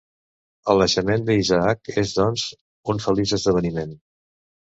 El 0.71 0.79
naixement 0.83 1.25
d'Isaac 1.27 1.91
és 2.03 2.15
doncs 2.19 2.45
un 2.95 3.05
feliç 3.05 3.35
esdeveniment. 3.39 3.93